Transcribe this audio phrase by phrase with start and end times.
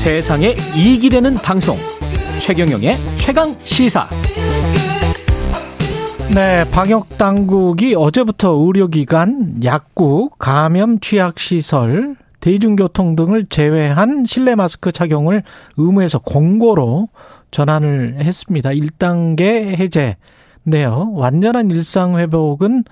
[0.00, 1.76] 세상에 이익이 되는 방송.
[2.38, 4.08] 최경영의 최강 시사.
[6.34, 15.42] 네, 방역 당국이 어제부터 의료기관, 약국, 감염 취약 시설, 대중교통 등을 제외한 실내 마스크 착용을
[15.76, 17.10] 의무에서 공고로
[17.50, 18.70] 전환을 했습니다.
[18.70, 20.16] 1단계 해제
[20.64, 21.12] 네요.
[21.14, 22.84] 완전한 일상 회복은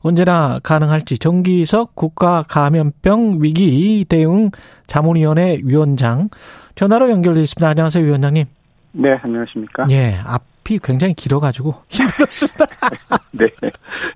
[0.00, 4.50] 언제나 가능할지 정기석 국가 감염병 위기 대응
[4.86, 6.28] 자문위원회 위원장
[6.74, 7.66] 전화로 연결돼 있습니다.
[7.66, 8.44] 안녕하세요, 위원장님.
[8.92, 9.86] 네, 안녕하십니까?
[9.90, 12.66] 예, 앞이 굉장히 길어가지고 힘들었습니다.
[13.32, 13.46] 네.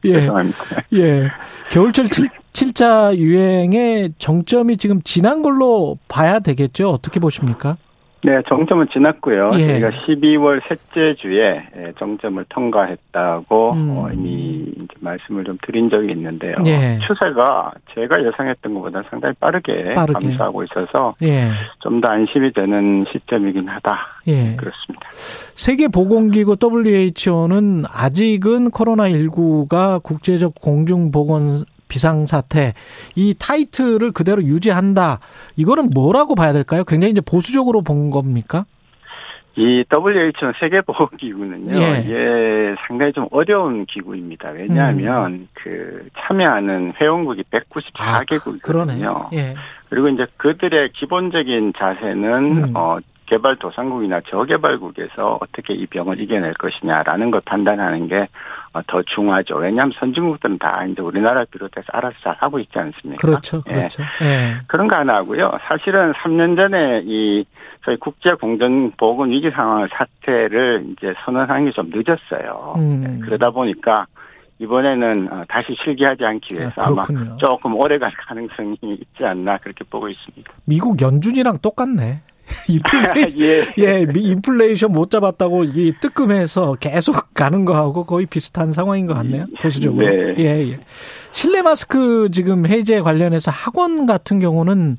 [0.05, 0.13] 예.
[0.13, 0.59] 죄송합니다.
[0.95, 1.29] 예.
[1.71, 6.91] 겨울철 칠, 칠자 유행의 정점이 지금 지난 걸로 봐야 되겠죠?
[6.91, 7.77] 어떻게 보십니까?
[8.25, 9.53] 네, 정점은 지났고요.
[9.55, 9.67] 예.
[9.67, 13.97] 저희가 12월 셋째 주에 예, 정점을 통과했다고 음.
[13.97, 16.57] 어, 이미 말씀을 좀 드린 적이 있는데요.
[16.67, 16.99] 예.
[17.07, 20.27] 추세가 제가 예상했던 것보다 상당히 빠르게, 빠르게.
[20.29, 21.51] 감소하고 있어서 예.
[21.79, 23.99] 좀더 안심이 되는 시점이긴 하다.
[24.27, 24.57] 예.
[24.57, 25.09] 그렇습니다.
[25.11, 32.75] 세계보건기구 WHO는 아직은 코로나19가 국제적 공중보건 비상사태
[33.15, 35.21] 이 타이틀을 그대로 유지한다.
[35.57, 36.85] 이거는 뭐라고 봐야 될까요?
[36.85, 38.65] 굉장히 이제 보수적으로 본 겁니까?
[39.57, 42.03] 이 WHO 세계보건기구는요, 예.
[42.05, 44.51] 이게 상당히 좀 어려운 기구입니다.
[44.51, 45.49] 왜냐하면 음.
[45.53, 48.63] 그 참여하는 회원국이 아, 194개국이거든요.
[48.63, 49.31] 그러네요.
[49.33, 49.57] 예.
[49.91, 52.77] 그리고 이제 그들의 기본적인 자세는 음.
[52.77, 52.99] 어
[53.29, 58.29] 개발도상국이나 저개발국에서 어떻게 이 병을 이겨낼 것이냐라는 걸 판단하는 게
[58.87, 59.57] 더 중요하죠.
[59.57, 63.21] 왜냐하면 선진국들은 다 이제 우리나라 비롯해서 알아서 잘 하고 있지 않습니까?
[63.27, 63.63] 그렇죠.
[63.69, 63.73] 예.
[63.73, 64.03] 그렇죠.
[64.23, 64.57] 예.
[64.67, 65.51] 그런 거 하나 하고요.
[65.63, 67.45] 사실은 3년 전에 이
[67.85, 72.75] 저희 국제 공정 보건 위기 상황 사태를 이제 선언하는 게좀 늦었어요.
[72.77, 73.05] 음.
[73.21, 74.07] 예, 그러다 보니까
[74.59, 77.03] 이번에는 어, 다시 실기하지 않기 위해서 아, 아마.
[77.39, 80.53] 조금 오래 갈 가능성이 있지 않나 그렇게 보고 있습니다.
[80.65, 82.23] 미국 연준이랑 똑같네.
[82.69, 83.75] 인플레, 예.
[83.79, 89.47] 예, 미- 인플레이션 못 잡았다고 이 뜨끔해서 계속 가는 거하고 거의 비슷한 상황인 것 같네요.
[89.61, 90.07] 보수적으로.
[90.07, 90.35] 네.
[90.39, 90.81] 예, 예.
[91.33, 94.97] 실내 마스크 지금 해제 관련해서 학원 같은 경우는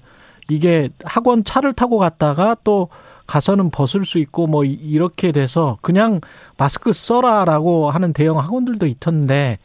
[0.49, 2.89] 이게 학원 차를 타고 갔다가 또
[3.27, 6.19] 가서는 벗을 수 있고 뭐 이- 이렇게 돼서 그냥
[6.57, 9.59] 마스크 써라라고 하는 대형 학원들도 있던데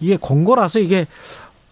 [0.00, 1.06] 이게 권고라서 이게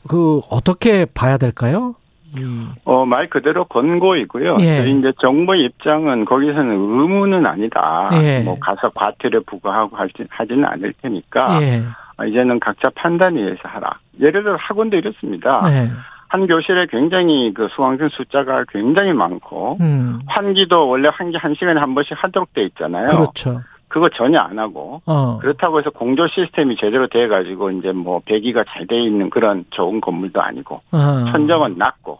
[0.08, 1.94] 그 어떻게 봐야 될까요?
[2.36, 4.56] 이- 어, 말 그대로 권고이고요.
[4.60, 4.88] 예.
[4.90, 8.08] 이제 정부 입장은 거기서는 의무는 아니다.
[8.22, 8.40] 예.
[8.40, 11.82] 뭐 가서 과태료 부과하고 하지, 하지는 않을 테니까 예.
[12.18, 13.98] 어, 이제는 각자 판단에 의해서 하라.
[14.20, 15.62] 예를 들어 학원도 이렇습니다.
[15.68, 15.88] 네.
[16.28, 20.20] 한 교실에 굉장히 그 수강생 숫자가 굉장히 많고 음.
[20.26, 23.06] 환기도 원래 환기 한 시간에 한 번씩 하도록 돼 있잖아요.
[23.06, 23.60] 그렇죠.
[23.90, 25.38] 그거 전혀 안 하고 어.
[25.42, 30.00] 그렇다고 해서 공조 시스템이 제대로 돼 가지고 이제 뭐 배기가 잘 돼 있는 그런 좋은
[30.00, 31.30] 건물도 아니고 어.
[31.30, 32.18] 천정은 낮고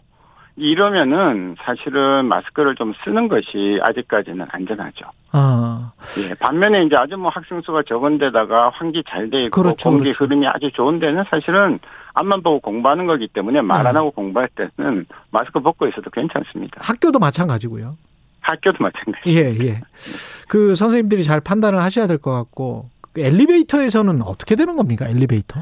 [0.57, 5.05] 이러면은 사실은 마스크를 좀 쓰는 것이 아직까지는 안전하죠.
[5.33, 5.91] 어.
[6.19, 10.03] 예, 반면에 이제 아주 뭐 학생 수가 적은 데다가 환기 잘 돼 있고 그렇죠, 공기
[10.11, 10.25] 그렇죠.
[10.25, 11.79] 흐름이 아주 좋은 데는 사실은
[12.13, 13.97] 앞만 보고 공부하는 거기 때문에 말안 네.
[13.99, 16.81] 하고 공부할 때는 마스크 벗고 있어도 괜찮습니다.
[16.83, 17.95] 학교도 마찬가지고요.
[18.41, 19.29] 학교도 마찬가지.
[19.29, 19.81] 예, 예.
[20.47, 25.07] 그 선생님들이 잘 판단을 하셔야 될 것 같고 그 엘리베이터에서는 어떻게 되는 겁니까?
[25.07, 25.61] 엘리베이터?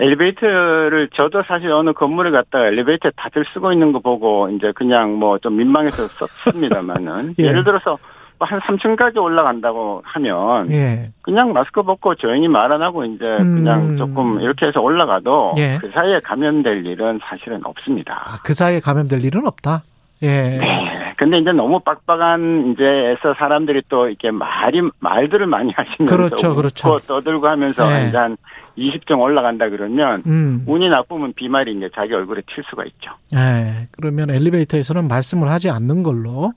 [0.00, 5.38] 엘리베이터를 저도 사실 어느 건물에 갔다가 엘리베이터 다들 쓰고 있는 거 보고 이제 그냥 뭐
[5.38, 7.44] 좀 민망해서 썼습니다만은 예.
[7.44, 7.98] 예를 들어서
[8.38, 11.12] 뭐한 3층까지 올라간다고 하면 예.
[11.22, 13.96] 그냥 마스크 벗고 조용히 말 안 하고 이제 그냥 음.
[13.96, 15.78] 조금 이렇게 해서 올라가도 예.
[15.80, 18.24] 그 사이에 감염될 일은 사실은 없습니다.
[18.26, 19.84] 아, 그 사이에 감염될 일은 없다.
[20.22, 20.26] 예.
[20.58, 21.03] 네.
[21.16, 26.98] 근데 이제 너무 빡빡한 이제에서 사람들이 또 이렇게 말이 말들을 많이 하시면서 그렇죠, 그렇죠.
[26.98, 28.08] 떠들고 하면서 네.
[28.08, 28.36] 이제 한
[28.76, 30.64] 20점 올라간다 그러면 음.
[30.66, 33.12] 운이 나쁘면 비말이 이제 자기 얼굴에 튈 수가 있죠.
[33.34, 33.88] 예.
[33.92, 36.52] 그러면 엘리베이터에서는 말씀을 하지 않는 걸로.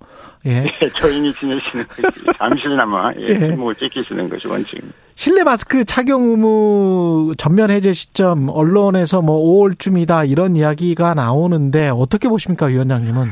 [0.46, 0.66] 예.
[0.82, 2.02] 예, 조용히 지내시는 것이
[2.38, 3.38] 잠시나마 예, 예.
[3.40, 4.98] 침묵을 지키시는 것이 원칙입니다.
[5.16, 12.68] 실내 마스크 착용 의무 전면 해제 시점 언론에서 뭐 5월쯤이다 이런 이야기가 나오는데 어떻게 보십니까,
[12.68, 13.32] 위원장님은?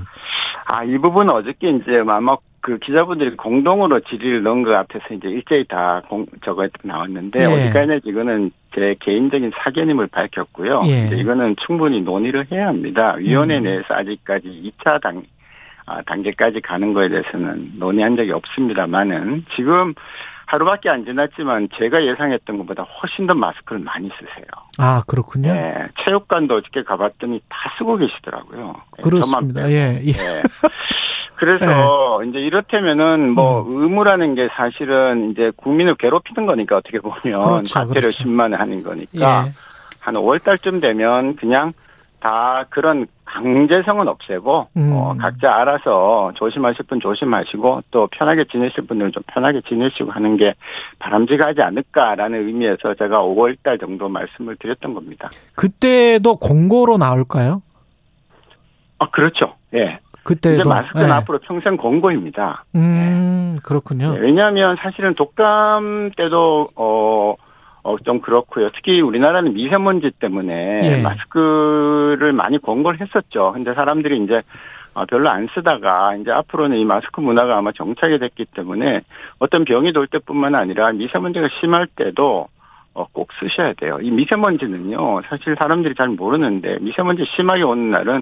[0.66, 5.66] 아, 이 부분은 어저께 이제 아마 그 기자분들이 공동으로 질의를 넣은 것 같아서 이제 일제히
[5.66, 7.46] 다 공, 저거 나왔는데 예.
[7.46, 10.84] 어디까지나 이거는 제 개인적인 사견임을 밝혔고요.
[10.86, 11.10] 예.
[11.16, 13.16] 이거는 충분히 논의를 해야 합니다.
[13.18, 13.64] 위원회 음.
[13.64, 15.24] 내에서 아직까지 2차 당,
[15.86, 19.94] 아, 단계까지 가는 거에 대해서는 논의한 적이 없습니다만은 지금
[20.48, 24.46] 하루밖에 안 지났지만 제가 예상했던 것보다 훨씬 더 마스크를 많이 쓰세요.
[24.78, 25.50] 아, 그렇군요.
[25.50, 28.76] 예, 체육관도 어저께 가봤더니 다 쓰고 계시더라고요.
[29.00, 29.70] 예, 그렇습니다.
[29.72, 30.10] 예, 예.
[30.10, 30.44] 예.
[31.38, 33.82] 그래서 이제 이렇다면은 뭐 음.
[33.82, 38.24] 의무라는 게 사실은 이제 국민을 괴롭히는 거니까 어떻게 보면 그렇죠, 과태료 그렇죠.
[38.24, 39.52] 10만 원 하는 거니까 예.
[40.00, 41.74] 한 5월 달쯤 되면 그냥
[42.20, 44.92] 다 그런 강제성은 없애고 음.
[44.94, 50.56] 어, 각자 알아서 조심하실 분 조심하시고 또 편하게 지내실 분들은 좀 편하게 지내시고 하는 게
[51.00, 55.30] 바람직하지 않을까라는 의미에서 제가 5월 달 정도 말씀을 드렸던 겁니다.
[55.56, 57.62] 그때도 공고로 나올까요?
[58.98, 59.56] 아 그렇죠.
[59.74, 60.00] 예.
[60.26, 61.12] 그때도 이제 마스크는 예.
[61.12, 62.66] 앞으로 평생 공고입니다.
[62.76, 64.14] 음 그렇군요.
[64.14, 67.36] 네, 왜냐하면 사실은 독감 때도 어,
[67.84, 68.72] 어, 좀 그렇고요.
[68.72, 71.02] 특히 우리나라는 미세먼지 때문에 예.
[71.02, 73.52] 마스크를 많이 권고를 했었죠.
[73.54, 74.42] 근데 사람들이 이제
[74.96, 79.02] 어, 별로 안 쓰다가 이제 앞으로는 이 마스크 문화가 아마 정착이 됐기 때문에
[79.38, 82.48] 어떤 병이 돌 때뿐만 아니라 미세먼지가 심할 때도
[82.96, 84.00] 어, 꼭 쓰셔야 돼요.
[84.02, 88.22] 이 미세먼지는요, 사실 사람들이 잘 모르는데 미세먼지 심하게 오는 날은 어,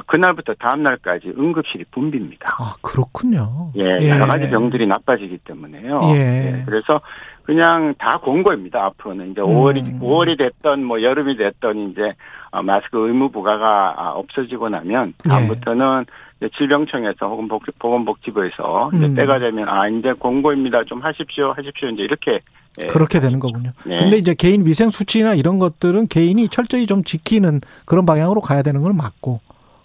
[0.00, 2.44] 그날부터 다음 날까지 응급실이 붐빕니다.
[2.58, 3.72] 아 그렇군요.
[3.76, 6.00] 예, 여러 가지 병들이 나빠지기 때문에요.
[6.14, 6.62] 예.
[6.66, 7.00] 그래서
[7.42, 8.84] 그냥 다 공고입니다.
[8.86, 9.46] 앞으로는 이제 음.
[9.48, 12.14] 5월이 5월이 됐던 뭐 여름이 됐던 이제
[12.52, 15.28] 어, 마스크 의무 부과가 아, 없어지고 나면 예.
[15.28, 16.06] 다음부터는
[16.38, 19.14] 이제 질병청에서 혹은 복- 보건복지부에서 이제 음.
[19.14, 20.84] 때가 되면 아 이제 공고입니다.
[20.84, 22.40] 좀 하십시오, 하십시오 이제 이렇게
[22.82, 23.72] 예, 그렇게 되는 거군요.
[23.84, 23.98] 네.
[23.98, 28.82] 근데 이제 개인 위생 수치나 이런 것들은 개인이 철저히 좀 지키는 그런 방향으로 가야 되는
[28.82, 29.40] 건 맞고.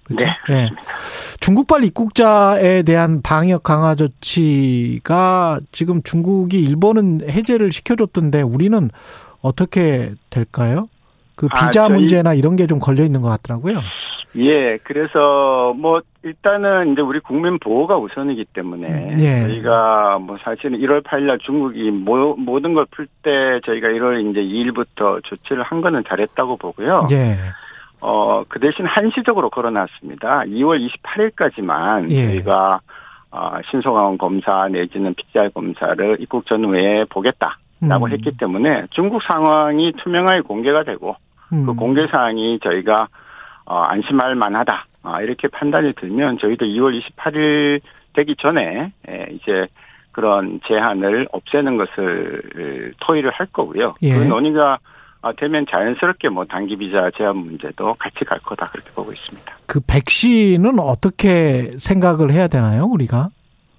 [0.07, 0.25] 그렇죠?
[0.49, 0.69] 네, 예.
[1.39, 8.89] 중국발 입국자에 대한 방역 강화 조치가 지금 중국이 일본은 해제를 시켜줬던데 우리는
[9.41, 10.87] 어떻게 될까요?
[11.35, 13.79] 그 아, 비자 저희- 문제나 이런 게 좀 걸려 있는 것 같더라고요.
[14.37, 19.41] 예, 그래서 뭐 일단은 이제 우리 국민 보호가 우선이기 때문에 예.
[19.47, 25.23] 저희가 뭐 사실은 1월 8일날 중국이 모, 모든 걸 풀 때 저희가 1월 이제 2일부터
[25.23, 27.07] 조치를 한 거는 잘했다고 보고요.
[27.11, 27.37] 예.
[28.01, 30.43] 어, 그 대신 한시적으로 걸어놨습니다.
[30.45, 32.27] 2월 28일까지만 예.
[32.27, 32.81] 저희가
[33.31, 38.11] 어, 신속항원 검사 내지는 PCR 검사를 입국 전후에 보겠다라고 음.
[38.11, 41.15] 했기 때문에 중국 상황이 투명하게 공개가 되고
[41.53, 41.65] 음.
[41.65, 43.07] 그 공개 사항이 저희가
[43.65, 44.85] 어, 안심할 만하다.
[45.03, 47.81] 아, 이렇게 판단이 들면 저희도 2월 28일
[48.13, 49.67] 되기 전에 예, 이제
[50.11, 53.95] 그런 제한을 없애는 것을 토의를 할 거고요.
[54.01, 54.13] 예.
[54.17, 54.79] 그 논의가 아,
[55.33, 59.53] 되면 자연스럽게 뭐 단기 비자 제한 문제도 같이 갈 거다 그렇게 보고 있습니다.
[59.65, 63.29] 그 백신은 어떻게 생각을 해야 되나요, 우리가?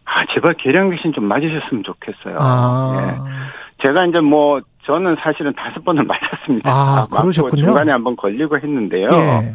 [0.04, 2.36] 아, 제발 계량 백신 좀 맞으셨으면 좋겠어요.
[2.38, 2.98] 아.
[3.00, 3.82] 예.
[3.82, 6.70] 제가 이제 뭐 저는 사실은 다섯 번을 맞았습니다.
[6.70, 7.64] 아, 그러셨군요.
[7.64, 9.10] 중간에 한번 걸리고 했는데요.
[9.12, 9.54] 예.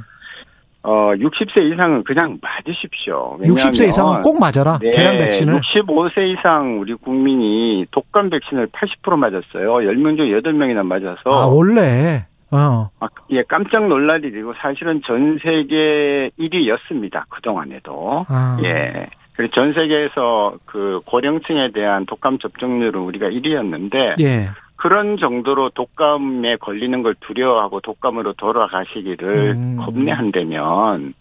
[0.84, 3.38] 어, 60세 이상은 그냥 맞으십시오.
[3.42, 4.80] 60세 이상은 꼭 맞아라.
[4.80, 5.62] 네, 계량 백신을.
[5.62, 9.76] 65세 이상 우리 국민이 독감 백신을 80% 맞았어요.
[9.76, 11.22] 10명 중 8명이나 맞아서.
[11.32, 12.26] 아, 원래.
[12.52, 12.90] 어.
[13.00, 17.24] 아, 예, 깜짝 놀랄 일이고 사실은 전 세계 1위였습니다.
[17.30, 18.26] 그동안에도.
[18.28, 18.58] 아.
[18.64, 19.08] 예.
[19.36, 24.50] 그래서 전 세계에서 그 고령층에 대한 독감 접종률은 우리가 1위였는데 예.
[24.84, 29.78] 그런 정도로 독감에 걸리는 걸 두려워하고 독감으로 돌아가시기를 음.
[29.78, 31.14] 겁내한다면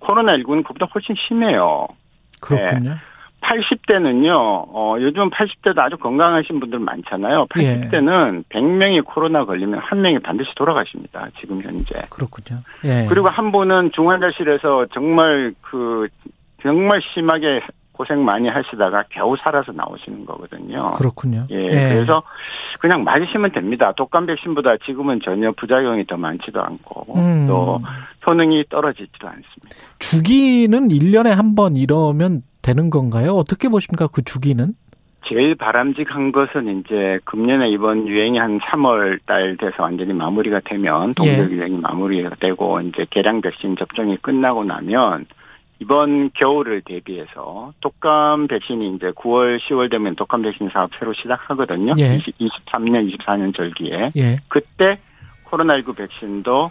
[0.00, 1.88] 코로나19는 그보다 훨씬 심해요.
[2.42, 2.96] 그렇군요.
[3.40, 7.46] 80대는요, 어, 요즘 80대도 아주 건강하신 분들 많잖아요.
[7.60, 7.80] 예.
[7.80, 11.28] 80대는 100명이 코로나 걸리면 한 명이 반드시 돌아가십니다.
[11.40, 12.02] 지금 현재.
[12.10, 12.60] 그렇군요.
[12.84, 13.06] 예.
[13.08, 16.08] 그리고 한 분은 중환자실에서 정말 그,
[16.60, 17.62] 정말 심하게
[17.98, 20.78] 고생 많이 하시다가 겨우 살아서 나오시는 거거든요.
[20.96, 21.46] 그렇군요.
[21.50, 22.22] 예, 그래서
[22.78, 23.92] 그냥 맞으시면 됩니다.
[23.96, 27.46] 독감 백신보다 지금은 전혀 부작용이 더 많지도 않고 음.
[27.48, 27.80] 또
[28.24, 29.76] 효능이 떨어지지도 않습니다.
[29.98, 33.32] 주기는 1년에 한 번 이러면 되는 건가요?
[33.32, 34.06] 어떻게 보십니까?
[34.06, 34.74] 그 주기는?
[35.26, 41.50] 제일 바람직한 것은 이제 금년에 이번 유행이 한 3월 달 돼서 완전히 마무리가 되면 동력
[41.50, 41.54] 예.
[41.56, 45.26] 유행이 마무리가 되고 이제 개량 백신 접종이 끝나고 나면
[45.80, 51.94] 이번 겨울을 대비해서 독감 백신이 이제 9월, 10월 되면 독감 백신 사업 새로 시작하거든요.
[51.98, 52.16] 예.
[52.16, 54.12] 20, 23년, 24년 절기에.
[54.16, 54.40] 예.
[54.48, 54.98] 그때
[55.50, 56.70] 코로나19 백신도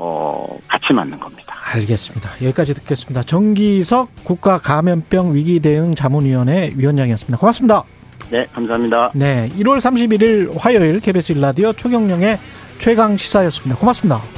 [0.00, 1.54] 어 같이 맞는 겁니다.
[1.74, 2.30] 알겠습니다.
[2.42, 3.22] 여기까지 듣겠습니다.
[3.22, 7.38] 정기석 국가감염병 위기대응 자문위원회 위원장이었습니다.
[7.38, 7.84] 고맙습니다.
[8.30, 9.12] 네, 감사합니다.
[9.14, 9.48] 네.
[9.56, 12.38] 1월 31일 화요일 KBS 일라디오 초경령의
[12.78, 13.76] 최강 시사였습니다.
[13.76, 14.37] 고맙습니다.